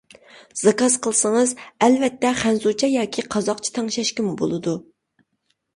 [0.61, 1.53] زاكاز قىلسىڭىز
[1.87, 4.77] ئەلۋەتتە خەنزۇچە ياكى قازاقچە تەڭشەشكىمۇ بولىدۇ.